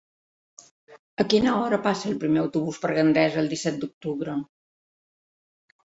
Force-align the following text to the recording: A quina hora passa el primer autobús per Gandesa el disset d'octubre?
A 1.23 1.25
quina 1.33 1.51
hora 1.57 1.79
passa 1.83 2.09
el 2.11 2.17
primer 2.23 2.41
autobús 2.45 2.81
per 2.87 2.93
Gandesa 3.01 3.39
el 3.45 3.53
disset 3.55 3.77
d'octubre? 3.85 4.39